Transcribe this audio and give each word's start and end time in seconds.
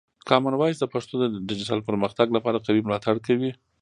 کامن 0.29 0.53
وایس 0.59 0.77
د 0.79 0.85
پښتو 0.93 1.13
د 1.19 1.25
ډیجیټل 1.49 1.79
پرمختګ 1.89 2.27
لپاره 2.35 2.63
قوي 2.65 2.81
ملاتړ 2.87 3.15
کوي. 3.27 3.51